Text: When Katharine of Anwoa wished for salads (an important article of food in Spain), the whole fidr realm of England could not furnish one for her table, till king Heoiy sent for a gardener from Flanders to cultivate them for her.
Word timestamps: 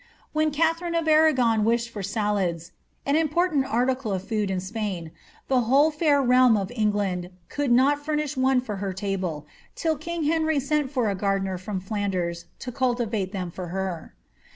When 0.33 0.49
Katharine 0.49 0.95
of 0.95 1.05
Anwoa 1.05 1.63
wished 1.63 1.89
for 1.91 2.01
salads 2.01 2.71
(an 3.05 3.15
important 3.15 3.67
article 3.67 4.11
of 4.13 4.27
food 4.27 4.49
in 4.49 4.59
Spain), 4.59 5.11
the 5.47 5.61
whole 5.69 5.91
fidr 5.91 6.27
realm 6.27 6.57
of 6.57 6.71
England 6.71 7.29
could 7.49 7.71
not 7.71 8.03
furnish 8.03 8.35
one 8.35 8.61
for 8.61 8.77
her 8.77 8.93
table, 8.93 9.45
till 9.75 9.95
king 9.95 10.23
Heoiy 10.23 10.59
sent 10.59 10.89
for 10.89 11.07
a 11.07 11.13
gardener 11.13 11.59
from 11.59 11.79
Flanders 11.79 12.45
to 12.57 12.71
cultivate 12.71 13.31
them 13.31 13.51
for 13.51 13.67
her. 13.67 14.15